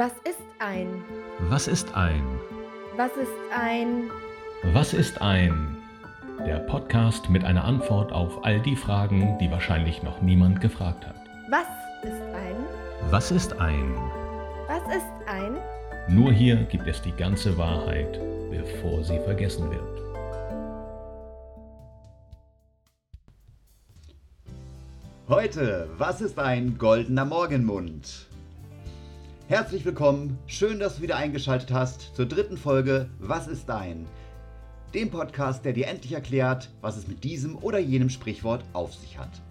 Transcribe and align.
Was 0.00 0.12
ist 0.24 0.40
ein? 0.60 1.04
Was 1.50 1.68
ist 1.68 1.94
ein? 1.94 2.24
Was 2.96 3.10
ist 3.18 3.36
ein? 3.54 4.10
Was 4.72 4.94
ist 4.94 5.20
ein? 5.20 5.76
Der 6.46 6.60
Podcast 6.60 7.28
mit 7.28 7.44
einer 7.44 7.66
Antwort 7.66 8.10
auf 8.10 8.42
all 8.42 8.60
die 8.60 8.76
Fragen, 8.76 9.36
die 9.38 9.50
wahrscheinlich 9.50 10.02
noch 10.02 10.22
niemand 10.22 10.62
gefragt 10.62 11.06
hat. 11.06 11.16
Was 11.50 11.66
ist 12.02 12.22
ein? 12.34 12.56
Was 13.10 13.30
ist 13.30 13.60
ein? 13.60 13.94
Was 14.68 14.96
ist 14.96 15.28
ein? 15.28 15.58
Nur 16.08 16.32
hier 16.32 16.56
gibt 16.64 16.86
es 16.86 17.02
die 17.02 17.12
ganze 17.12 17.58
Wahrheit, 17.58 18.18
bevor 18.50 19.04
sie 19.04 19.18
vergessen 19.18 19.70
wird. 19.70 20.00
Heute, 25.28 25.90
was 25.98 26.22
ist 26.22 26.38
ein 26.38 26.78
goldener 26.78 27.26
Morgenmund? 27.26 28.29
Herzlich 29.50 29.84
willkommen, 29.84 30.38
schön, 30.46 30.78
dass 30.78 30.98
du 30.98 31.02
wieder 31.02 31.16
eingeschaltet 31.16 31.72
hast 31.72 32.14
zur 32.14 32.24
dritten 32.24 32.56
Folge 32.56 33.10
Was 33.18 33.48
ist 33.48 33.68
dein? 33.68 34.06
Dem 34.94 35.10
Podcast, 35.10 35.64
der 35.64 35.72
dir 35.72 35.88
endlich 35.88 36.12
erklärt, 36.12 36.70
was 36.82 36.96
es 36.96 37.08
mit 37.08 37.24
diesem 37.24 37.58
oder 37.58 37.80
jenem 37.80 38.10
Sprichwort 38.10 38.62
auf 38.74 38.94
sich 38.94 39.18
hat. 39.18 39.42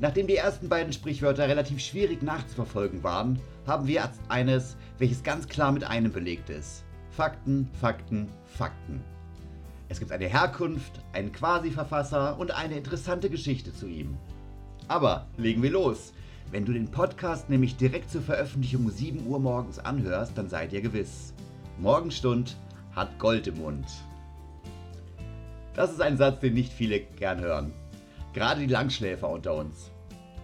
Nachdem 0.00 0.26
die 0.26 0.34
ersten 0.34 0.68
beiden 0.68 0.92
Sprichwörter 0.92 1.46
relativ 1.46 1.78
schwierig 1.78 2.20
nachzuverfolgen 2.22 3.04
waren, 3.04 3.38
haben 3.64 3.86
wir 3.86 4.02
jetzt 4.02 4.18
eines, 4.28 4.76
welches 4.98 5.22
ganz 5.22 5.46
klar 5.46 5.70
mit 5.70 5.84
einem 5.84 6.10
belegt 6.10 6.50
ist. 6.50 6.82
Fakten, 7.10 7.70
Fakten, 7.80 8.26
Fakten. 8.44 9.04
Es 9.88 10.00
gibt 10.00 10.10
eine 10.10 10.26
Herkunft, 10.26 10.98
einen 11.12 11.30
Quasi-Verfasser 11.30 12.40
und 12.40 12.50
eine 12.50 12.76
interessante 12.76 13.30
Geschichte 13.30 13.72
zu 13.72 13.86
ihm. 13.86 14.16
Aber 14.88 15.28
legen 15.36 15.62
wir 15.62 15.70
los. 15.70 16.12
Wenn 16.50 16.64
du 16.64 16.72
den 16.72 16.90
Podcast 16.90 17.50
nämlich 17.50 17.76
direkt 17.76 18.10
zur 18.10 18.22
Veröffentlichung 18.22 18.84
um 18.84 18.90
7 18.90 19.26
Uhr 19.26 19.40
morgens 19.40 19.78
anhörst, 19.78 20.38
dann 20.38 20.48
seid 20.48 20.72
ihr 20.72 20.82
gewiss. 20.82 21.34
Morgenstund 21.78 22.56
hat 22.94 23.18
Gold 23.18 23.46
im 23.48 23.58
Mund. 23.58 23.86
Das 25.74 25.90
ist 25.90 26.00
ein 26.00 26.16
Satz, 26.16 26.40
den 26.40 26.54
nicht 26.54 26.72
viele 26.72 27.00
gern 27.00 27.40
hören. 27.40 27.72
Gerade 28.32 28.60
die 28.60 28.72
Langschläfer 28.72 29.28
unter 29.28 29.54
uns. 29.54 29.90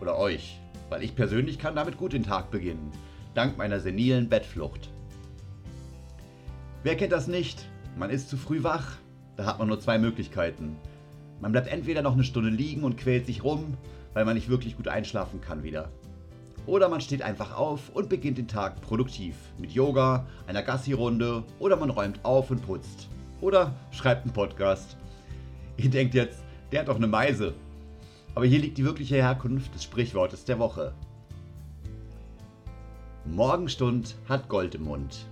Oder 0.00 0.18
euch. 0.18 0.60
Weil 0.88 1.04
ich 1.04 1.14
persönlich 1.14 1.58
kann 1.58 1.76
damit 1.76 1.96
gut 1.96 2.12
den 2.12 2.24
Tag 2.24 2.50
beginnen. 2.50 2.90
Dank 3.34 3.56
meiner 3.56 3.78
senilen 3.78 4.28
Bettflucht. 4.28 4.90
Wer 6.82 6.96
kennt 6.96 7.12
das 7.12 7.28
nicht? 7.28 7.64
Man 7.96 8.10
ist 8.10 8.28
zu 8.28 8.36
früh 8.36 8.64
wach. 8.64 8.96
Da 9.36 9.46
hat 9.46 9.58
man 9.58 9.68
nur 9.68 9.80
zwei 9.80 9.98
Möglichkeiten. 9.98 10.76
Man 11.40 11.52
bleibt 11.52 11.68
entweder 11.68 12.02
noch 12.02 12.14
eine 12.14 12.24
Stunde 12.24 12.50
liegen 12.50 12.82
und 12.82 12.96
quält 12.96 13.26
sich 13.26 13.44
rum, 13.44 13.76
weil 14.14 14.24
man 14.24 14.34
nicht 14.34 14.48
wirklich 14.48 14.76
gut 14.76 14.88
einschlafen 14.88 15.40
kann 15.40 15.62
wieder. 15.62 15.90
Oder 16.66 16.88
man 16.88 17.00
steht 17.00 17.22
einfach 17.22 17.56
auf 17.56 17.90
und 17.90 18.08
beginnt 18.08 18.38
den 18.38 18.48
Tag 18.48 18.80
produktiv 18.80 19.34
mit 19.58 19.72
Yoga, 19.72 20.26
einer 20.46 20.62
Gassi-Runde 20.62 21.44
oder 21.58 21.76
man 21.76 21.90
räumt 21.90 22.24
auf 22.24 22.50
und 22.50 22.64
putzt. 22.64 23.08
Oder 23.40 23.74
schreibt 23.90 24.24
einen 24.24 24.32
Podcast. 24.32 24.96
Ihr 25.76 25.90
denkt 25.90 26.14
jetzt, 26.14 26.42
der 26.70 26.80
hat 26.80 26.88
doch 26.88 26.96
eine 26.96 27.06
Meise. 27.06 27.54
Aber 28.34 28.44
hier 28.44 28.60
liegt 28.60 28.78
die 28.78 28.84
wirkliche 28.84 29.16
Herkunft 29.16 29.74
des 29.74 29.84
Sprichwortes 29.84 30.44
der 30.44 30.58
Woche. 30.58 30.94
Morgenstund 33.24 34.16
hat 34.28 34.48
Gold 34.48 34.74
im 34.74 34.84
Mund. 34.84 35.26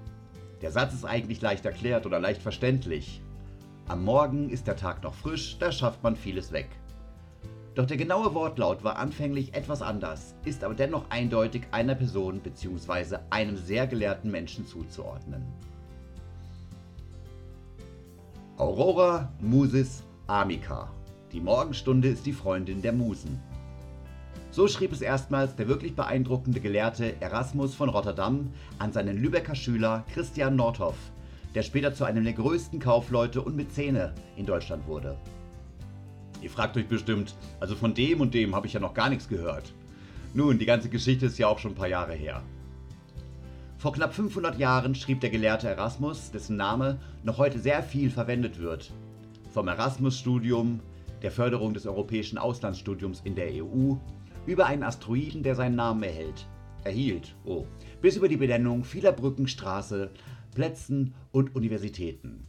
Der 0.63 0.73
Satz 0.73 0.95
ist 0.95 1.05
eigentlich 1.05 1.41
leicht 1.41 1.65
erklärt 1.65 2.07
oder 2.07 2.19
leicht 2.19 2.43
verständlich. 2.43 3.21
Am 3.87 4.05
Morgen 4.05 4.51
ist 4.51 4.67
der 4.67 4.77
Tag 4.77 5.03
noch 5.03 5.15
frisch, 5.15 5.57
da 5.59 5.71
schafft 5.71 6.03
man 6.03 6.17
vieles 6.17 6.53
weg. 6.53 6.69
Doch 7.79 7.87
der 7.87 7.97
genaue 7.97 8.35
Wortlaut 8.35 8.83
war 8.83 8.97
anfänglich 8.97 9.55
etwas 9.55 9.83
anders, 9.83 10.35
ist 10.45 10.65
aber 10.65 10.75
dennoch 10.75 11.09
eindeutig 11.11 11.63
einer 11.71 11.95
Person 11.95 12.41
bzw. 12.41 13.19
einem 13.31 13.57
sehr 13.57 13.87
gelehrten 13.87 14.33
Menschen 14.33 14.67
zuzuordnen. 14.67 15.45
Aurora 18.57 19.33
Musis 19.41 20.03
Amica. 20.27 20.91
Die 21.31 21.41
Morgenstunde 21.41 22.09
ist 22.09 22.27
die 22.27 22.33
Freundin 22.33 22.83
der 22.83 22.93
Musen. 22.93 23.41
So 24.51 24.67
schrieb 24.67 24.91
es 24.91 25.01
erstmals 25.01 25.55
der 25.55 25.69
wirklich 25.69 25.95
beeindruckende 25.95 26.59
Gelehrte 26.59 27.15
Erasmus 27.23 27.77
von 27.77 27.91
Rotterdam 27.91 28.53
an 28.81 28.93
seinen 28.93 29.19
Lübecker 29.19 29.55
Schüler 29.55 30.05
Christian 30.13 30.57
Nordhoff, 30.57 30.99
der 31.55 31.63
später 31.63 31.95
zu 31.95 32.03
einem 32.03 32.25
der 32.25 32.33
größten 32.33 32.81
Kaufleute 32.81 33.41
und 33.41 33.55
Mäzene 33.55 34.15
in 34.35 34.47
Deutschland 34.47 34.85
wurde. 34.89 35.17
Ihr 36.41 36.51
fragt 36.51 36.77
euch 36.77 36.87
bestimmt, 36.87 37.35
also 37.61 37.75
von 37.75 37.95
dem 37.95 38.21
und 38.21 38.35
dem 38.35 38.55
habe 38.55 38.67
ich 38.67 38.73
ja 38.73 38.81
noch 38.81 38.95
gar 38.95 39.09
nichts 39.09 39.29
gehört. 39.29 39.73
Nun, 40.35 40.59
die 40.59 40.67
ganze 40.67 40.89
Geschichte 40.89 41.27
ist 41.27 41.39
ja 41.39 41.49
auch 41.49 41.59
schon 41.59 41.73
ein 41.73 41.77
paar 41.77 41.89
Jahre 41.89 42.15
her. 42.15 42.43
Vor 43.79 43.93
knapp 43.93 44.15
500 44.15 44.59
Jahren 44.59 44.95
schrieb 44.95 45.21
der 45.21 45.31
Gelehrte 45.31 45.69
Erasmus, 45.69 46.31
dessen 46.31 46.57
Name 46.57 46.99
noch 47.23 47.39
heute 47.39 47.59
sehr 47.59 47.83
viel 47.83 48.11
verwendet 48.11 48.59
wird. 48.59 48.93
Vom 49.53 49.69
Erasmus-Studium, 49.69 50.81
der 51.23 51.31
Förderung 51.31 51.75
des 51.75 51.87
europäischen 51.87 52.39
Auslandsstudiums 52.39 53.21
in 53.25 53.35
der 53.35 53.49
EU, 53.53 53.95
über 54.47 54.67
einen 54.67 54.83
Asteroiden, 54.83 55.43
der 55.43 55.55
seinen 55.55 55.77
Namen 55.77 56.03
erhält, 56.03 56.47
erhielt, 56.85 57.35
oh, 57.45 57.67
bis 58.01 58.17
über 58.17 58.29
die 58.29 58.37
Benennung 58.37 58.85
vieler 58.85 59.13
Brücken, 59.13 59.47
Straße, 59.47 60.11
Plätzen 60.55 61.15
und 61.31 61.55
Universitäten. 61.55 62.47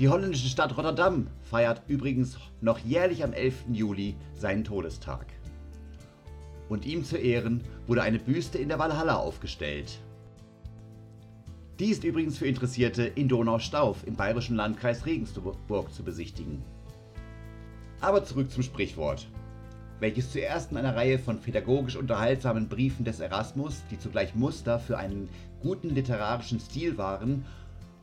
Die 0.00 0.08
holländische 0.08 0.48
Stadt 0.48 0.78
Rotterdam 0.78 1.26
feiert 1.42 1.82
übrigens 1.86 2.38
noch 2.62 2.78
jährlich 2.78 3.22
am 3.22 3.34
11. 3.34 3.64
Juli 3.70 4.16
seinen 4.34 4.64
Todestag. 4.64 5.26
Und 6.70 6.86
ihm 6.86 7.04
zu 7.04 7.18
Ehren 7.18 7.62
wurde 7.86 8.00
eine 8.00 8.18
Büste 8.18 8.56
in 8.56 8.70
der 8.70 8.78
Walhalla 8.78 9.16
aufgestellt. 9.16 10.00
Die 11.78 11.90
ist 11.90 12.02
übrigens 12.02 12.38
für 12.38 12.46
Interessierte 12.46 13.02
in 13.02 13.28
Donaustauf 13.28 14.06
im 14.06 14.16
bayerischen 14.16 14.56
Landkreis 14.56 15.04
Regensburg 15.04 15.92
zu 15.92 16.02
besichtigen. 16.02 16.62
Aber 18.00 18.24
zurück 18.24 18.50
zum 18.50 18.62
Sprichwort, 18.62 19.28
welches 19.98 20.32
zuerst 20.32 20.70
in 20.70 20.78
einer 20.78 20.96
Reihe 20.96 21.18
von 21.18 21.42
pädagogisch 21.42 21.96
unterhaltsamen 21.96 22.70
Briefen 22.70 23.04
des 23.04 23.20
Erasmus, 23.20 23.82
die 23.90 23.98
zugleich 23.98 24.34
Muster 24.34 24.78
für 24.78 24.96
einen 24.96 25.28
guten 25.60 25.94
literarischen 25.94 26.58
Stil 26.58 26.96
waren 26.96 27.44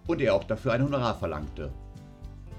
und 0.06 0.22
er 0.22 0.36
auch 0.36 0.44
dafür 0.44 0.74
ein 0.74 0.84
Honorar 0.84 1.16
verlangte. 1.16 1.72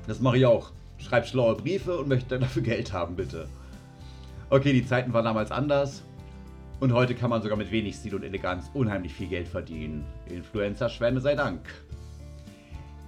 Das 0.08 0.20
mache 0.20 0.38
ich 0.38 0.46
auch. 0.46 0.72
Schreib 0.96 1.26
schlaue 1.26 1.54
Briefe 1.54 1.98
und 1.98 2.08
möchte 2.08 2.38
dafür 2.38 2.62
Geld 2.62 2.92
haben, 2.92 3.14
bitte. 3.14 3.46
Okay, 4.48 4.72
die 4.72 4.84
Zeiten 4.84 5.12
waren 5.12 5.26
damals 5.26 5.52
anders. 5.52 6.02
Und 6.80 6.94
heute 6.94 7.14
kann 7.14 7.28
man 7.28 7.42
sogar 7.42 7.58
mit 7.58 7.70
wenig 7.70 7.96
Stil 7.96 8.14
und 8.14 8.22
Eleganz 8.22 8.70
unheimlich 8.72 9.12
viel 9.12 9.28
Geld 9.28 9.46
verdienen. 9.46 10.06
Influencer-Schwämme 10.30 11.20
sei 11.20 11.34
Dank. 11.34 11.68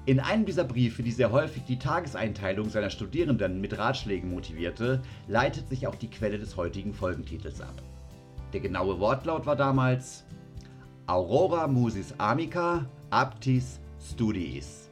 In 0.05 0.21
einem 0.21 0.45
dieser 0.45 0.65
Briefe, 0.65 1.03
die 1.03 1.13
sehr 1.13 1.33
häufig 1.33 1.63
die 1.65 1.79
Tageseinteilung 1.79 2.69
seiner 2.69 2.91
Studierenden 2.91 3.61
mit 3.61 3.79
Ratschlägen 3.79 4.31
motivierte, 4.31 5.01
leitet 5.27 5.69
sich 5.69 5.87
auch 5.87 5.95
die 5.95 6.11
Quelle 6.11 6.39
des 6.39 6.57
heutigen 6.57 6.93
Folgentitels 6.93 7.63
ab. 7.63 7.81
Der 8.53 8.61
genaue 8.61 8.99
Wortlaut 9.01 9.47
war 9.47 9.57
damals 9.57 10.25
Aurora 11.07 11.67
Musis 11.67 12.15
Amica 12.19 12.85
Aptis 13.11 13.81
Studiis. 14.01 14.90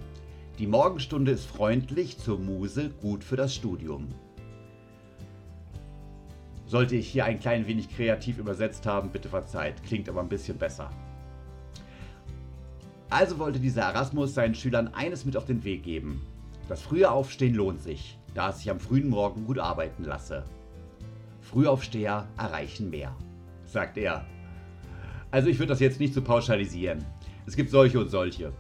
Die 0.59 0.67
Morgenstunde 0.67 1.31
ist 1.31 1.47
freundlich, 1.47 2.19
zur 2.19 2.41
Muse 2.41 2.91
gut 3.01 3.23
für 3.23 3.37
das 3.37 3.55
Studium. 3.55 4.09
Sollte 6.67 6.97
ich 6.97 7.09
hier 7.09 7.27
ein 7.27 7.39
klein 7.39 7.69
wenig 7.69 7.89
kreativ 7.89 8.39
übersetzt 8.39 8.85
haben, 8.85 9.11
bitte 9.11 9.29
verzeiht, 9.29 9.85
klingt 9.85 10.09
aber 10.09 10.21
ein 10.21 10.29
bisschen 10.29 10.59
besser. 10.59 10.91
Also 13.09 13.39
wollte 13.39 13.61
dieser 13.61 13.83
Erasmus 13.83 14.35
seinen 14.35 14.57
Schülern 14.57 14.89
eines 14.89 15.25
mit 15.25 15.37
auf 15.37 15.45
den 15.45 15.63
Weg 15.63 15.85
geben. 15.85 16.27
Das 16.69 16.83
frühe 16.83 17.09
Aufstehen 17.09 17.55
lohnt 17.55 17.81
sich, 17.81 18.19
da 18.35 18.51
es 18.51 18.59
sich 18.59 18.69
am 18.69 18.81
frühen 18.81 19.09
Morgen 19.09 19.47
gut 19.47 19.61
arbeiten 19.61 20.03
lasse. 20.03 20.45
Frühaufsteher 21.41 22.27
erreichen 22.37 22.91
mehr, 22.91 23.17
sagt 23.65 23.97
er. 23.97 24.27
Also 25.31 25.49
ich 25.49 25.59
würde 25.61 25.71
das 25.71 25.81
jetzt 25.81 26.01
nicht 26.01 26.15
so 26.15 26.21
pauschalisieren. 26.21 27.07
Es 27.47 27.55
gibt 27.55 27.71
solche 27.71 28.01
und 28.01 28.09
solche. 28.09 28.53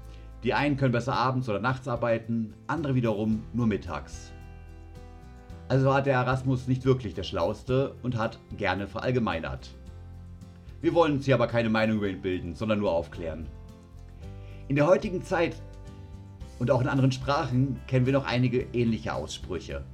Die 0.45 0.55
einen 0.55 0.77
können 0.77 0.93
besser 0.93 1.15
abends 1.15 1.49
oder 1.49 1.59
nachts 1.59 1.89
arbeiten, 1.89 2.55
andere 2.67 2.95
wiederum 2.95 3.43
nur 3.53 3.67
mittags. 3.67 4.33
Also 5.69 5.87
war 5.87 6.01
der 6.01 6.15
Erasmus 6.15 6.69
nicht 6.69 6.85
wirklich 6.85 7.15
der 7.15 7.25
Schlauste 7.25 7.95
und 8.03 8.17
hat 8.17 8.39
gerne 8.57 8.87
verallgemeinert. 8.87 9.71
Wir 10.81 10.95
wollen 10.95 11.15
uns 11.15 11.25
hier 11.25 11.35
aber 11.35 11.49
keine 11.49 11.69
Meinung 11.69 11.99
über 11.99 12.09
ihn 12.09 12.23
bilden, 12.23 12.55
sondern 12.55 12.79
nur 12.79 12.93
aufklären. 12.93 13.47
In 14.69 14.77
der 14.77 14.87
heutigen 14.87 15.23
Zeit 15.23 15.57
und 16.59 16.71
auch 16.71 16.81
in 16.81 16.89
anderen 16.89 17.13
Sprachen 17.13 17.81
kennen 17.87 18.07
wir 18.07 18.13
noch 18.13 18.27
einige 18.27 18.67
ähnliche 18.73 19.13
Aussprüche. 19.13 19.85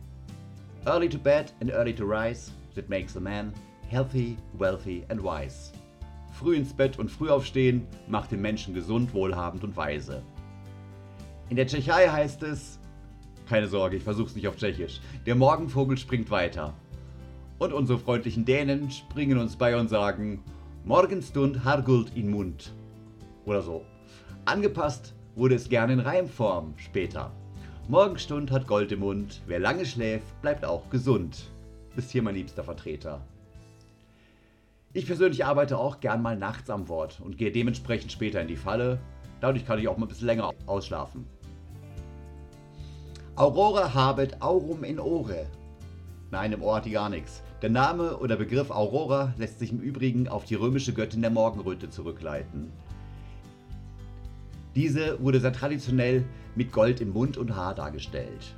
Early 0.85 1.09
to 1.09 1.19
bed 1.19 1.55
and 1.61 1.71
early 1.71 1.95
to 1.95 2.05
rise, 2.05 2.53
that 2.75 2.89
makes 2.89 3.17
a 3.17 3.21
man 3.21 3.53
healthy, 3.89 4.37
wealthy 4.59 5.05
and 5.09 5.23
wise. 5.23 5.73
Früh 6.33 6.57
ins 6.57 6.73
Bett 6.73 6.99
und 6.99 7.11
früh 7.11 7.31
aufstehen 7.31 7.87
macht 8.09 8.33
den 8.33 8.43
Menschen 8.43 8.75
gesund, 8.75 9.15
wohlhabend 9.15 9.65
und 9.65 9.77
weise. 9.77 10.23
In 11.51 11.57
der 11.57 11.67
Tschechei 11.67 12.09
heißt 12.09 12.43
es, 12.43 12.79
keine 13.49 13.69
Sorge, 13.69 13.97
ich 13.97 14.03
versuch's 14.03 14.35
nicht 14.35 14.49
auf 14.49 14.57
Tschechisch, 14.57 15.01
der 15.27 15.35
Morgenvogel 15.35 15.99
springt 15.99 16.31
weiter. 16.31 16.75
Und 17.59 17.73
unsere 17.73 17.99
freundlichen 17.99 18.45
Dänen 18.45 18.91
springen 18.91 19.39
uns 19.39 19.57
bei 19.57 19.79
und 19.79 19.89
sagen, 19.89 20.43
Morgenstund 20.85 21.65
har 21.65 21.83
Guld 21.83 22.17
in 22.17 22.31
Mund. 22.31 22.73
Oder 23.45 23.63
so. 23.63 23.85
Angepasst 24.47 25.15
wurde 25.37 25.55
es 25.55 25.69
gerne 25.69 25.93
in 25.93 26.01
Reimform 26.01 26.75
später. 26.77 27.31
Morgenstund 27.89 28.51
hat 28.51 28.67
Gold 28.67 28.93
im 28.93 29.01
Mund, 29.01 29.43
wer 29.47 29.59
lange 29.59 29.85
schläft, 29.85 30.41
bleibt 30.41 30.65
auch 30.65 30.89
gesund. 30.89 31.51
Ist 31.97 32.11
hier 32.11 32.23
mein 32.23 32.35
liebster 32.35 32.65
Vertreter. 32.65 33.21
Ich 34.95 35.07
persönlich 35.07 35.45
arbeite 35.45 35.77
auch 35.77 36.01
gern 36.01 36.23
mal 36.23 36.37
nachts 36.37 36.71
am 36.71 36.89
Wort 36.89 37.21
und 37.23 37.37
gehe 37.37 37.53
dementsprechend 37.53 38.13
später 38.13 38.41
in 38.41 38.49
die 38.49 38.57
Falle. 38.57 38.99
Dadurch 39.45 39.67
kann 39.67 39.79
ich 39.79 39.89
auch 39.89 39.99
mal 39.99 40.07
ein 40.07 40.09
bisschen 40.09 40.29
länger 40.29 40.55
ausschlafen. 40.65 41.27
Aurora 43.37 43.93
habet 43.93 44.41
aurum 44.41 44.85
in 44.85 44.99
Ore. 44.99 45.45
Nein, 46.31 46.53
im 46.53 46.63
Ohr 46.63 46.77
hat 46.77 46.87
die 46.87 46.93
gar 46.93 47.11
nichts. 47.11 47.43
Der 47.61 47.69
Name 47.69 48.17
oder 48.17 48.37
Begriff 48.37 48.71
Aurora 48.71 49.35
lässt 49.37 49.59
sich 49.59 49.71
im 49.71 49.81
Übrigen 49.81 50.29
auf 50.29 50.47
die 50.47 50.55
römische 50.55 50.95
Göttin 50.95 51.21
der 51.21 51.31
Morgenröte 51.31 51.91
zurückleiten. 51.91 52.73
Diese 54.75 55.23
wurde 55.23 55.41
sehr 55.41 55.53
traditionell 55.53 56.25
mit 56.55 56.73
Gold 56.73 57.03
im 57.03 57.13
Mund 57.13 57.37
und 57.37 57.55
Haar 57.55 57.75
dargestellt. 57.75 58.55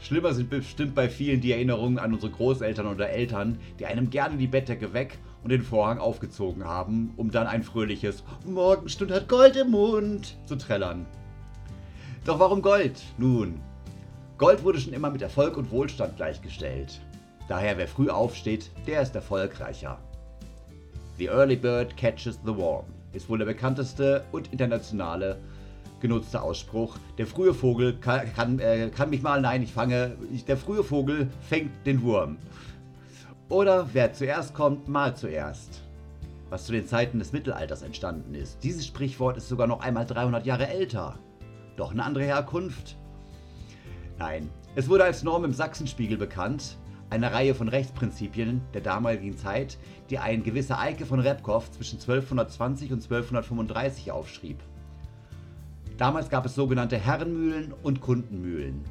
Schlimmer 0.00 0.34
sind 0.34 0.50
bestimmt 0.50 0.96
bei 0.96 1.08
vielen 1.08 1.40
die 1.40 1.52
Erinnerungen 1.52 2.00
an 2.00 2.14
unsere 2.14 2.32
Großeltern 2.32 2.88
oder 2.88 3.10
Eltern, 3.10 3.60
die 3.78 3.86
einem 3.86 4.10
gerne 4.10 4.38
die 4.38 4.48
Bettdecke 4.48 4.92
weg 4.92 5.20
und 5.44 5.50
den 5.50 5.62
Vorhang 5.62 5.98
aufgezogen 5.98 6.64
haben, 6.64 7.12
um 7.16 7.30
dann 7.30 7.46
ein 7.46 7.62
fröhliches 7.62 8.24
Morgenstund 8.44 9.12
hat 9.12 9.28
Gold 9.28 9.54
im 9.56 9.70
Mund 9.70 10.36
zu 10.46 10.56
trällern. 10.56 11.06
Doch 12.24 12.40
warum 12.40 12.62
Gold? 12.62 13.00
Nun, 13.18 13.60
Gold 14.38 14.64
wurde 14.64 14.80
schon 14.80 14.94
immer 14.94 15.10
mit 15.10 15.22
Erfolg 15.22 15.56
und 15.56 15.70
Wohlstand 15.70 16.16
gleichgestellt. 16.16 17.00
Daher 17.46 17.76
wer 17.76 17.86
früh 17.86 18.08
aufsteht, 18.08 18.70
der 18.86 19.02
ist 19.02 19.14
erfolgreicher. 19.14 19.98
The 21.18 21.26
early 21.26 21.56
bird 21.56 21.96
catches 21.96 22.40
the 22.44 22.56
worm 22.56 22.86
ist 23.12 23.28
wohl 23.28 23.38
der 23.38 23.44
bekannteste 23.44 24.24
und 24.32 24.52
internationale 24.52 25.38
genutzte 26.00 26.42
Ausspruch. 26.42 26.98
Der 27.16 27.26
frühe 27.26 27.54
Vogel 27.54 27.96
kann, 27.98 28.32
kann, 28.34 28.58
äh, 28.58 28.90
kann 28.94 29.10
mich 29.10 29.22
mal, 29.22 29.40
nein, 29.40 29.62
ich 29.62 29.72
fange, 29.72 30.16
der 30.46 30.56
frühe 30.56 30.84
Vogel 30.84 31.28
fängt 31.48 31.86
den 31.86 32.02
Wurm. 32.02 32.36
Oder 33.48 33.88
wer 33.92 34.12
zuerst 34.12 34.54
kommt, 34.54 34.88
mal 34.88 35.14
zuerst. 35.14 35.82
Was 36.48 36.64
zu 36.64 36.72
den 36.72 36.86
Zeiten 36.86 37.18
des 37.18 37.32
Mittelalters 37.32 37.82
entstanden 37.82 38.34
ist. 38.34 38.62
Dieses 38.64 38.86
Sprichwort 38.86 39.36
ist 39.36 39.48
sogar 39.48 39.66
noch 39.66 39.80
einmal 39.80 40.06
300 40.06 40.46
Jahre 40.46 40.68
älter. 40.68 41.18
Doch 41.76 41.90
eine 41.90 42.04
andere 42.04 42.24
Herkunft? 42.24 42.96
Nein, 44.18 44.48
es 44.76 44.88
wurde 44.88 45.04
als 45.04 45.24
Norm 45.24 45.44
im 45.44 45.52
Sachsenspiegel 45.52 46.16
bekannt, 46.16 46.78
eine 47.10 47.32
Reihe 47.32 47.54
von 47.54 47.68
Rechtsprinzipien 47.68 48.62
der 48.72 48.80
damaligen 48.80 49.36
Zeit, 49.36 49.78
die 50.08 50.18
ein 50.18 50.42
gewisser 50.42 50.78
Eike 50.78 51.04
von 51.04 51.20
Repkow 51.20 51.70
zwischen 51.70 52.00
1220 52.00 52.92
und 52.92 53.02
1235 53.02 54.10
aufschrieb. 54.10 54.58
Damals 55.98 56.30
gab 56.30 56.46
es 56.46 56.54
sogenannte 56.54 56.96
Herrenmühlen 56.96 57.72
und 57.82 58.00
Kundenmühlen. 58.00 58.84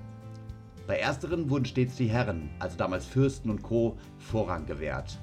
Bei 0.85 0.97
ersteren 0.97 1.49
wurden 1.49 1.65
stets 1.65 1.95
die 1.95 2.09
Herren, 2.09 2.49
also 2.59 2.77
damals 2.77 3.05
Fürsten 3.05 3.49
und 3.49 3.63
Co., 3.63 3.97
Vorrang 4.17 4.65
gewährt, 4.65 5.17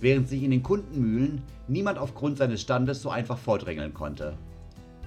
während 0.00 0.28
sich 0.28 0.42
in 0.42 0.50
den 0.50 0.62
Kundenmühlen 0.62 1.42
niemand 1.68 1.98
aufgrund 1.98 2.36
seines 2.36 2.60
Standes 2.60 3.00
so 3.00 3.08
einfach 3.08 3.38
vordrängeln 3.38 3.94
konnte. 3.94 4.34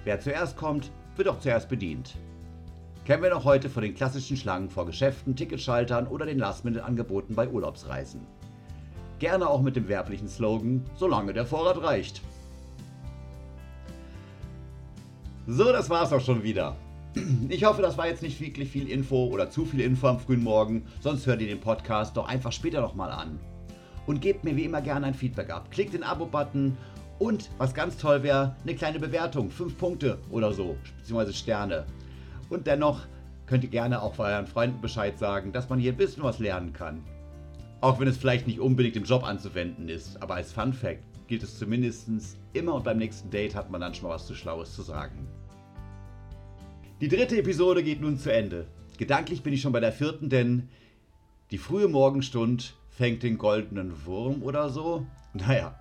Wer 0.03 0.19
zuerst 0.19 0.57
kommt, 0.57 0.91
wird 1.15 1.27
auch 1.27 1.39
zuerst 1.39 1.69
bedient. 1.69 2.15
Kennen 3.05 3.21
wir 3.21 3.29
noch 3.29 3.45
heute 3.45 3.69
von 3.69 3.83
den 3.83 3.93
klassischen 3.93 4.37
Schlangen 4.37 4.69
vor 4.69 4.85
Geschäften, 4.85 5.35
Ticketschaltern 5.35 6.07
oder 6.07 6.25
den 6.25 6.39
Last-Minute-Angeboten 6.39 7.35
bei 7.35 7.47
Urlaubsreisen. 7.47 8.21
Gerne 9.19 9.47
auch 9.47 9.61
mit 9.61 9.75
dem 9.75 9.87
werblichen 9.87 10.27
Slogan, 10.27 10.83
solange 10.95 11.33
der 11.33 11.45
Vorrat 11.45 11.81
reicht. 11.83 12.21
So, 15.45 15.71
das 15.71 15.89
war's 15.89 16.13
auch 16.13 16.21
schon 16.21 16.41
wieder. 16.41 16.77
Ich 17.49 17.63
hoffe, 17.63 17.83
das 17.83 17.97
war 17.97 18.07
jetzt 18.07 18.23
nicht 18.23 18.41
wirklich 18.41 18.69
viel 18.69 18.89
Info 18.89 19.27
oder 19.27 19.49
zu 19.49 19.65
viel 19.65 19.81
Info 19.81 20.07
am 20.07 20.19
frühen 20.19 20.43
Morgen, 20.43 20.85
sonst 20.99 21.27
hört 21.27 21.41
ihr 21.41 21.47
den 21.47 21.59
Podcast 21.59 22.17
doch 22.17 22.27
einfach 22.27 22.51
später 22.51 22.81
nochmal 22.81 23.11
an. 23.11 23.39
Und 24.07 24.19
gebt 24.19 24.43
mir 24.43 24.55
wie 24.55 24.65
immer 24.65 24.81
gerne 24.81 25.05
ein 25.05 25.13
Feedback 25.13 25.51
ab. 25.51 25.69
Klickt 25.69 25.93
den 25.93 26.01
Abo-Button 26.01 26.75
und, 27.19 27.51
was 27.59 27.75
ganz 27.75 27.97
toll 27.97 28.23
wäre, 28.23 28.55
eine 28.63 28.75
kleine 28.75 28.99
Bewertung, 28.99 29.51
5 29.51 29.77
Punkte 29.77 30.17
oder 30.31 30.53
so, 30.53 30.75
beziehungsweise 30.97 31.33
Sterne. 31.33 31.85
Und 32.49 32.65
dennoch 32.65 33.01
könnt 33.45 33.63
ihr 33.63 33.69
gerne 33.69 34.01
auch 34.01 34.17
euren 34.17 34.47
Freunden 34.47 34.81
Bescheid 34.81 35.19
sagen, 35.19 35.51
dass 35.51 35.69
man 35.69 35.79
hier 35.79 35.93
ein 35.93 35.97
bisschen 35.97 36.23
was 36.23 36.39
lernen 36.39 36.73
kann. 36.73 37.03
Auch 37.79 37.99
wenn 37.99 38.07
es 38.07 38.17
vielleicht 38.17 38.47
nicht 38.47 38.59
unbedingt 38.59 38.95
im 38.95 39.03
Job 39.03 39.23
anzuwenden 39.23 39.87
ist, 39.87 40.21
aber 40.21 40.35
als 40.35 40.51
Fun 40.51 40.73
Fact 40.73 41.03
gilt 41.27 41.43
es 41.43 41.59
zumindest 41.59 42.09
immer 42.53 42.73
und 42.73 42.83
beim 42.83 42.97
nächsten 42.97 43.29
Date 43.29 43.53
hat 43.55 43.69
man 43.69 43.81
dann 43.81 43.93
schon 43.93 44.09
mal 44.09 44.15
was 44.15 44.25
zu 44.25 44.33
Schlaues 44.33 44.73
zu 44.73 44.81
sagen. 44.81 45.27
Die 47.03 47.09
dritte 47.09 47.37
Episode 47.37 47.83
geht 47.83 47.99
nun 47.99 48.17
zu 48.17 48.31
Ende. 48.31 48.65
Gedanklich 48.97 49.43
bin 49.43 49.51
ich 49.51 49.59
schon 49.59 49.73
bei 49.73 49.81
der 49.81 49.91
vierten, 49.91 50.29
denn 50.29 50.69
die 51.51 51.57
frühe 51.57 51.89
Morgenstund 51.89 52.75
fängt 52.91 53.23
den 53.23 53.37
goldenen 53.37 54.05
Wurm 54.05 54.41
oder 54.41 54.69
so. 54.69 55.05
Naja, 55.33 55.75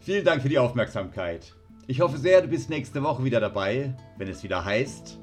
vielen 0.00 0.26
Dank 0.26 0.42
für 0.42 0.50
die 0.50 0.58
Aufmerksamkeit. 0.58 1.54
Ich 1.86 2.02
hoffe 2.02 2.18
sehr, 2.18 2.42
du 2.42 2.48
bist 2.48 2.68
nächste 2.68 3.02
Woche 3.02 3.24
wieder 3.24 3.40
dabei, 3.40 3.96
wenn 4.18 4.28
es 4.28 4.42
wieder 4.42 4.62
heißt 4.62 5.18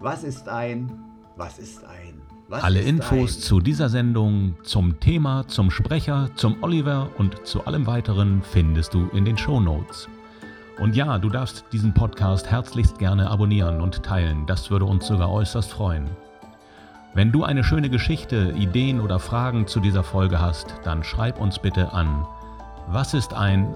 was 0.00 0.22
ist 0.22 0.46
ein? 0.46 0.92
Was 1.38 1.58
ist 1.58 1.82
ein? 1.84 2.20
Was 2.48 2.62
Alle 2.62 2.80
ist 2.80 2.88
Infos 2.88 3.36
ein? 3.36 3.42
zu 3.42 3.60
dieser 3.60 3.88
Sendung, 3.88 4.58
zum 4.64 5.00
Thema, 5.00 5.48
zum 5.48 5.70
Sprecher, 5.70 6.28
zum 6.34 6.62
Oliver 6.62 7.10
und 7.16 7.46
zu 7.46 7.64
allem 7.64 7.86
weiteren 7.86 8.42
findest 8.42 8.92
du 8.92 9.08
in 9.14 9.24
den 9.24 9.38
Shownotes. 9.38 10.10
Und 10.80 10.96
ja, 10.96 11.18
du 11.18 11.28
darfst 11.28 11.64
diesen 11.72 11.94
Podcast 11.94 12.50
herzlichst 12.50 12.98
gerne 12.98 13.30
abonnieren 13.30 13.80
und 13.80 14.02
teilen, 14.02 14.46
das 14.46 14.70
würde 14.70 14.86
uns 14.86 15.06
sogar 15.06 15.30
äußerst 15.30 15.70
freuen. 15.70 16.10
Wenn 17.14 17.30
du 17.32 17.44
eine 17.44 17.62
schöne 17.62 17.90
Geschichte, 17.90 18.54
Ideen 18.56 19.00
oder 19.00 19.18
Fragen 19.18 19.66
zu 19.66 19.80
dieser 19.80 20.02
Folge 20.02 20.40
hast, 20.40 20.74
dann 20.84 21.04
schreib 21.04 21.40
uns 21.40 21.58
bitte 21.58 21.92
an 21.92 22.26
was 22.88 23.14
ist 23.14 23.32
ein 23.34 23.72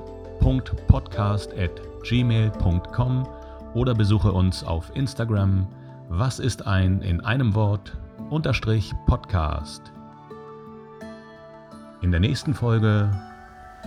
Podcast 0.89 1.53
at 1.57 1.71
gmail.com 2.03 3.29
oder 3.75 3.95
besuche 3.95 4.33
uns 4.33 4.65
auf 4.65 4.91
Instagram 4.97 5.69
was 6.09 6.39
ist 6.39 6.67
ein 6.67 7.01
in 7.01 7.23
einem 7.23 7.55
Wort 7.55 7.97
unterstrich 8.29 8.93
Podcast? 9.07 9.93
In 12.03 12.11
der 12.11 12.21
nächsten 12.21 12.53
Folge 12.53 13.11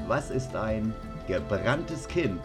Was 0.07 0.31
ist 0.31 0.55
ein 0.55 0.93
gebranntes 1.27 2.07
Kind? 2.07 2.41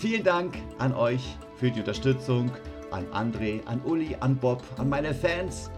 Vielen 0.00 0.22
Dank 0.22 0.54
an 0.78 0.94
euch 0.94 1.36
für 1.56 1.72
die 1.72 1.80
Unterstützung, 1.80 2.52
an 2.92 3.04
André, 3.12 3.66
an 3.66 3.80
Uli, 3.84 4.16
an 4.20 4.36
Bob, 4.36 4.62
an 4.76 4.88
meine 4.88 5.12
Fans. 5.12 5.72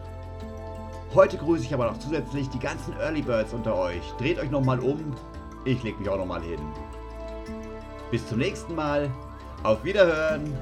Heute 1.14 1.38
grüße 1.38 1.64
ich 1.64 1.72
aber 1.72 1.86
noch 1.86 1.98
zusätzlich 1.98 2.46
die 2.50 2.58
ganzen 2.58 2.92
Early 3.00 3.22
Birds 3.22 3.54
unter 3.54 3.74
euch. 3.78 4.02
Dreht 4.18 4.38
euch 4.38 4.50
nochmal 4.50 4.78
um, 4.80 5.16
ich 5.64 5.82
leg 5.82 5.98
mich 5.98 6.06
auch 6.10 6.18
nochmal 6.18 6.42
hin. 6.42 6.60
Bis 8.10 8.26
zum 8.28 8.40
nächsten 8.40 8.74
Mal. 8.74 9.10
Auf 9.62 9.84
Wiederhören! 9.84 10.52